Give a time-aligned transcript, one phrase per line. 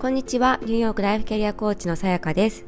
[0.00, 2.64] こんにちは、ニューヨークライフキャリアコーチのさやかです。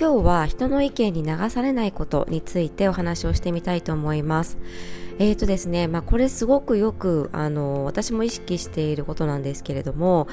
[0.00, 4.56] 今日は人の意見に流されないことについてお話をしてみたいと思います。
[5.18, 10.28] えーとですね、まあ、これすごくよくあの私も意識していることなんですけれども、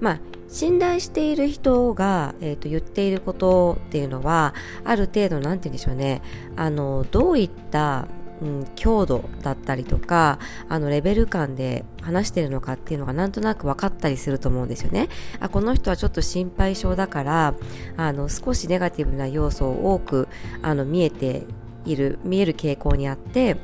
[0.00, 4.52] まあ、信頼している人が、えーと、言っていることっていうのは
[4.82, 6.22] ある程度なんて言うんでしょうね
[6.56, 8.08] あのどういった
[8.44, 10.38] うん、強度だったりとか
[10.68, 15.08] あのレベル感で話してるのかっていうのがなんとなく分かったりすると思うんですよね。
[15.40, 17.54] あこの人はちょっと心配性だから
[17.96, 20.28] あの少しネガティブな要素を多く
[20.62, 21.46] あの見えて
[21.86, 23.56] いる見える傾向にあって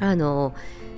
[0.00, 0.54] あの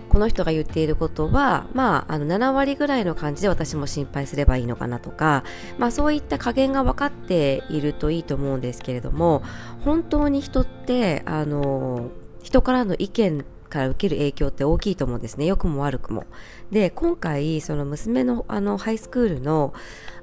[0.09, 5.45] この人が言っていることは、まあ、あの7割ぐらいの感じで私も心配すればいいのかなとか、
[5.79, 9.43] まあ、そういった加減が分かっているといいと思うんですけれども
[9.85, 12.11] 本当に人ってあの
[12.47, 15.47] 人からの意見から受ける影響って大きいと思うんですね。
[15.47, 16.25] 良くも悪くも。
[16.71, 19.75] で今回その娘のあのハイスクールの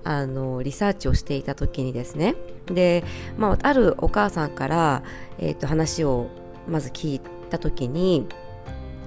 [0.05, 2.35] あのリサーチをしていた時にですね。
[2.67, 3.03] で、
[3.37, 5.03] まあ、あるお母さんから、
[5.37, 6.29] えーと話を
[6.67, 8.25] まず聞いた時に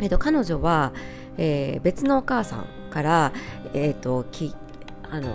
[0.00, 0.92] えーと、彼女は、
[1.38, 3.32] えー、別のお母さんから、
[3.72, 4.54] えーと、き
[5.10, 5.30] あの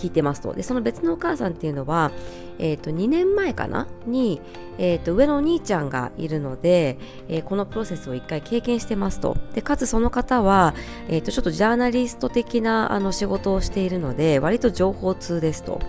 [0.00, 0.54] 聞いてますと。
[0.54, 2.10] でその別のお母さんっていうのは、
[2.58, 3.86] えーと、2年前かな？
[4.06, 4.40] に、
[4.78, 6.98] えーと、上のお兄ちゃんがいるので、
[7.28, 9.36] えー、このプロセスを1回経験してますと。
[9.52, 10.74] でかつその方は、
[11.08, 15.80] えーと、ちょっとジャーナリスト的なあの仕事をしているので割と情報通ですと。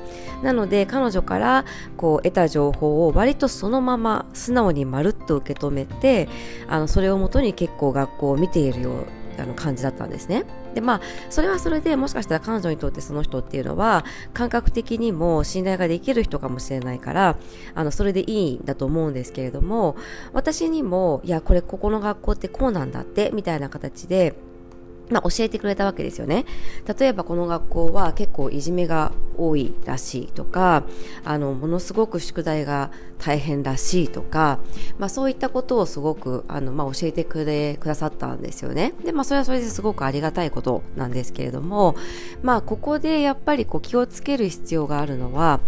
[0.44, 1.66] なので彼女から
[1.96, 6.28] こう得た情報を割とそのまま素直にまるっと受け止めて
[6.68, 10.46] あのそれをもとに結構学校を見ているようあの感じだったんですね。
[10.74, 17.38] でまあそれはそれでもしかしたら彼女にとってその人っていうのは感覚的にも信頼ができる人かもしれないから
[17.76, 19.96] あのそれでいいんだと思うんですけれども
[20.34, 24.36] 私にもいやこれここの学校ってこうなんだってみたいな形で
[25.12, 26.46] まあ、教えてくれたわけですよね。
[27.00, 30.84] 例えばこの学校は結構いじめが多いらしいとか、
[31.24, 34.60] あの、ものすごく宿題が大変らしいとか、
[34.98, 38.94] まあそういったことをすごく、あの、まあ教えてくれ、くださったんですよね。
[39.04, 41.96] で、まあそれはそれですごくありがたいことなんですけれども、
[42.42, 45.60] まあここでやっぱりこう気をつける必要があるのは、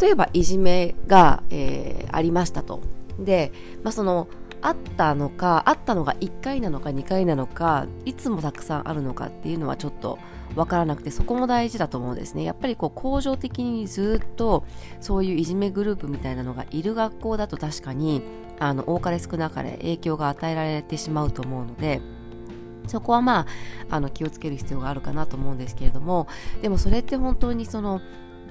[0.00, 2.80] 例えばいじめが、えー、ありましたと。
[3.18, 3.52] で、
[3.82, 4.28] まあその、
[4.62, 10.18] あったのかあったのが1回なのか2回なのかいつもたくさんあるのかっていうのはちょっと
[10.54, 12.42] 分からなくてそこも大事だと思うんですね。
[12.42, 14.64] やっぱりこう恒常的にずっと
[15.00, 18.22] そういういじめグループみたいなのがいる学校だと確かに
[18.58, 22.00] あの多かれ少なかれ影響が与えられてしまうと思うので
[22.88, 23.46] そこはま
[23.90, 26.26] ああの気をつける必要があるかなと思うんですけれども
[26.62, 28.00] でもそれって本当にその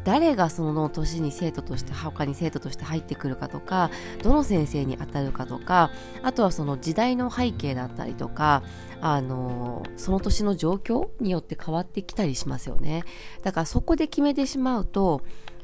[0.08, 3.92] 誰がその年に生徒として他に生徒として入ってくるかとか
[4.24, 5.92] どの先生に当たるかとか
[6.24, 8.64] あとはその時代の背景だったりとか
[9.02, 13.04] あのその年の状況によって変わってきたりしますよね
[13.44, 15.24] だからそこで決めてしまうと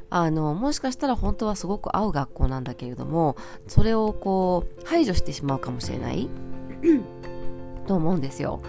[0.09, 3.37] あのもしかしたら本当はすごく合う学校なんだけれども
[3.69, 6.29] それをこう排除してしまうかもしれない
[7.87, 8.61] と思うんですよ。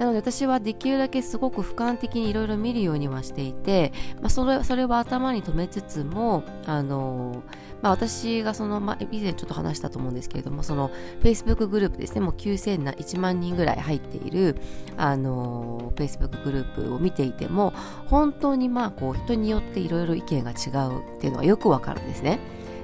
[0.00, 7.42] なので私はできるだけすごく俯瞰的にいろいろ見るようにはしていて、まあ、それそれは頭に留めつつもあの
[7.82, 10.90] まあ、私がその、まあ、以前ちょっと話したと思うんですけれども、その
[11.22, 14.56] Facebook グループですね、もう9000な1万人ぐらい入っている、
[14.98, 17.72] あの、Facebook グループを見ていても、
[18.04, 22.38] 本当にまあ、こう、人によっていろいろ意見が違うっていうのはよくわかるんですね。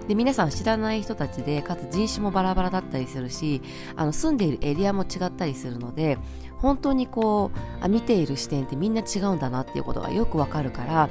[0.08, 3.60] で皆さん知らない人たちでかつ人種もバラバラだったりするし
[3.96, 6.18] あの住んでいるエリアも違ったりするので
[6.58, 11.08] 本当にこうあ見ている視点ってみんな違うんだなっていうことがよくわかるから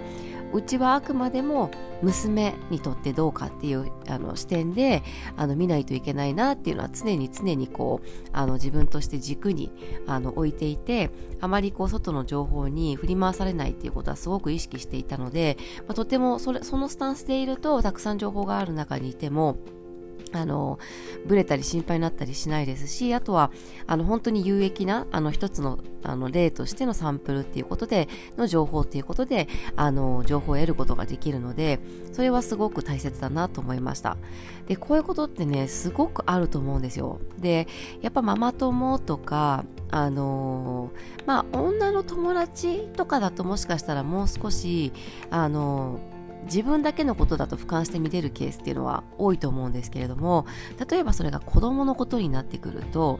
[0.54, 1.70] うちはあくまでも
[2.02, 5.04] 娘にとってどうかっていうあの視点で
[5.36, 9.72] あの見ないといけないなっていうのは常に常にこうあの自分として軸に
[10.08, 11.12] あの置いていて
[11.42, 19.58] あまりこう外の情報に振り回されないっていうことはすごく意識していたので、まあ、とてもそれそのスタンスでいるとたくさん情報がある中にいても
[20.32, 20.80] あの、
[21.26, 23.52] ブレたり心配になったりしないですし、あとは、
[23.88, 28.08] あの、本当に有益な、あの、一つの、あの、例としてのサンプルっていうことで、
[28.38, 31.80] の情報っていうことで、あの、情報を得ることができるので、
[32.14, 34.18] それはすごく大切だなと思いました。
[34.68, 37.20] で、こういうことってね、すごくあると思うんですよ。
[37.40, 37.68] で、
[38.02, 40.92] やっぱママ友とか、あの
[41.26, 44.92] まあ、女の友達とかだともしかしたらもう少し、
[45.30, 46.00] あの
[46.46, 50.46] 自分だけのことだと俯瞰して見れるケースっていうのは多いと思うんですけれども
[50.90, 53.20] 例えばそれが子供のことになってくると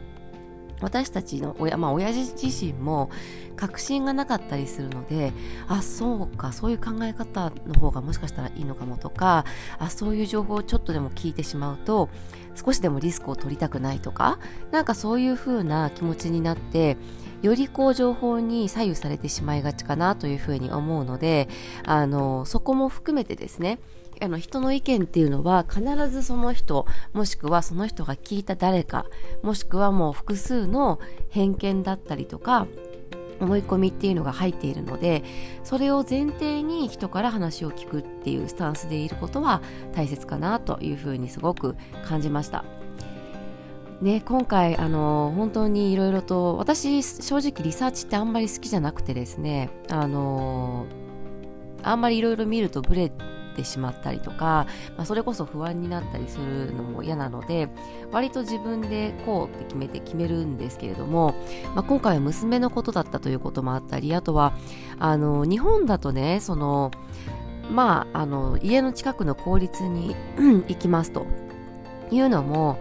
[0.80, 3.10] 私たちの親、まあ親父自身も
[3.56, 5.32] 確信がなかったりするので、
[5.68, 9.44] あ、そうか、そういう考え方の方がもしかしたらいいのかもとか、
[9.78, 12.10] あ、そういう情報をちょっとでも聞いてしまうと、
[12.56, 14.38] 少しでもリスクを取りたくないとか、
[14.70, 16.96] なんかそういう風な気持ちになって、
[17.42, 21.48] よりこう情報に左右されてしまいがちかなというふうに思うので、
[21.84, 23.78] あの、そこも含めてですね、
[24.20, 29.04] あの人の意見っていうのは必ずその人もしくはその人が聞いた誰か
[29.42, 30.98] もしくはもう複数の
[31.28, 32.66] 偏見だったりとか
[33.40, 35.22] 思い込みっていうのが入っているので
[35.64, 39.62] それを前提に人から話を聞くっていうスタンスでいることは
[39.94, 42.64] 大切かなというふうにすごく感じました。
[44.00, 50.84] ね、今回あの本当にいろいろと私正直リサーチってあんまり好きじゃなくてですねあの
[51.82, 53.10] あんまりいろいろ見るとブレ
[53.56, 54.66] てしまったりとか、
[54.96, 57.68] まあ、それこそ不安になったりするのも嫌なので
[58.12, 61.34] 割と自分でこうって決めて決めるんですけれども、
[61.74, 64.52] まあ、今回は娘のことだったということもあったりあとは
[64.98, 66.90] あの日本だとねその
[67.70, 70.14] まああの家の近くの公立に
[70.68, 71.26] 行きますと。
[72.10, 72.78] いうのも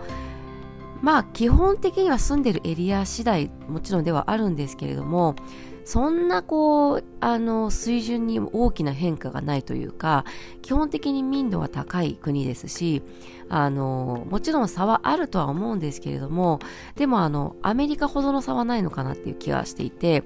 [1.01, 5.35] まあ基本的には住んでるエリア次第もちろんではあるんですけれども
[5.85, 10.25] そんなこう、あの、水準に大きな変化がないというか、
[10.63, 13.03] 基本的に民度は高い国ですし、
[13.49, 16.59] あの、もちろん差はあるとは思うんですけれども、
[16.95, 20.23] でもあの、アメリカほどの差はないのかなっていう気がしていて、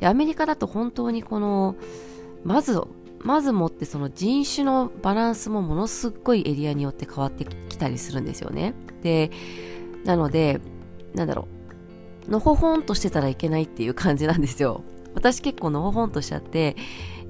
[0.00, 1.76] で、アメリカだと本当にこの、
[2.42, 2.80] まず、
[3.20, 8.74] まずもってその人種のバランスもものすっごいエリアによって変わってきたりするんですよね。
[9.02, 9.30] で、
[10.04, 10.60] なので、
[11.14, 11.46] なんだろ
[12.26, 14.82] う、のほほんとしてたらいけないっていう感じなんですよ。
[15.16, 16.76] 私結構のほほんとしちゃって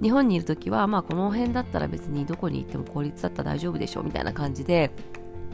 [0.03, 4.91] 日本にいる時はまあこの辺だったら別にどこに行っても効率だったら大丈夫でしょうみたいな感じで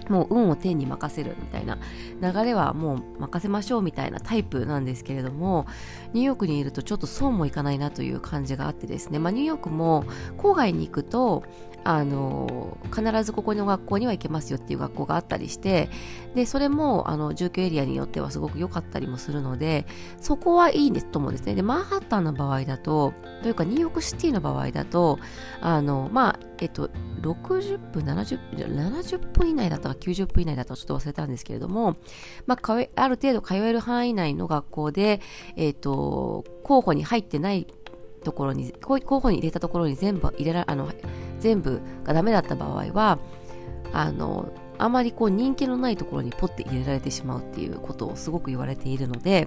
[0.08, 1.79] もう運を天に任せるみたいな
[2.20, 5.67] 流れはもう任せましょうみたいなタイプなんですけれども
[6.12, 10.05] ニューヨークにいるとちょっとそうもいかないなという感じがあってですね、まあ、ニューヨークも
[10.38, 11.44] 郊外に行くと
[11.84, 15.88] あの必ずここの学校には行けますよっていう学校があったりして
[16.34, 19.87] でそれもあの住居エリアによってはすごく良かったりもするので
[20.20, 21.55] そこはいいねと思うんですね。
[21.55, 23.12] でマンハッタンの場合だと
[23.43, 25.19] というかニューヨークシティの場合だと
[25.61, 26.90] あのまあえっと
[27.20, 31.96] 60分70 70分以内だったか90分以内だったかちょっと忘れたんですけれども、
[32.46, 35.20] まあ、ある程度通える範囲内の学校で、
[35.56, 37.67] えっと候補に入ってない
[38.23, 40.88] ところに候補に入れたところに全部入れらあの
[41.40, 43.19] 全部がダメだった場合は
[43.93, 44.52] あの
[44.82, 49.46] あまりこう人気のないところにポッて入れられてしまうっていうことをすごく言われているので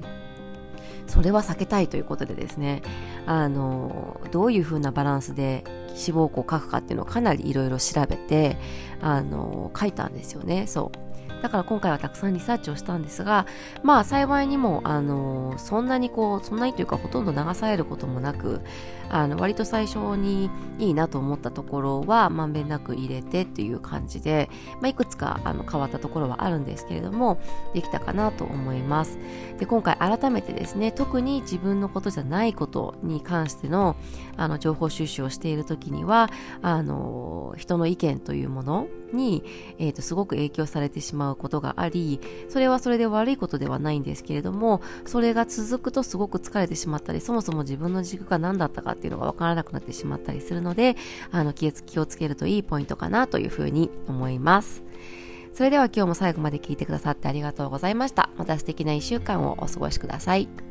[1.08, 2.82] それは避けたいということでですね
[3.26, 8.58] あのどういうふうなバランスで志望校を書くかっていうのをかなりいろいろ調べて
[9.02, 10.68] あの書いたんですよね。
[10.68, 11.05] そう。
[11.46, 13.46] だから今回はたくさんリサーチをしたんですが、
[13.84, 18.62] まあ幸いにも、あのそんなにこう、そんなにというかほとんど流されることもなく、
[19.10, 20.50] あの割と最初に
[20.80, 24.50] いいなと思ったところはまんべんなく入れてっていう感じで、
[24.82, 27.40] まあ、いくつかあの変わったところはあるんですけれども
[27.74, 29.18] できたかなと思います。
[29.60, 33.96] で今回改めてですね特に自分のことじゃないことに関しての
[34.38, 36.30] あの情報収集をしている時には
[36.62, 39.44] あの人の意見というものに、
[39.78, 50.96] えーと、すごく影響されてしまううことがありそれはそれで悪いことではないんですけれどもそれが続くとすごく疲れてしまったりそもそも自分の軸が何だったかっていうのが分からなくなってしまったりするので
[51.32, 51.68] あの気
[52.00, 54.84] をつけるといいポイントかなというふうに思います。
[55.54, 58.30] それでは今日も最後まで聞いてくださってありがとうございました。
[58.38, 60.65] また素敵な1週間をお過ごしください。